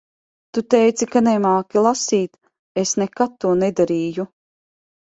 [0.57, 2.35] Tu teici ka nemāki lasīt.
[2.87, 4.31] Es nekad to nedarīju.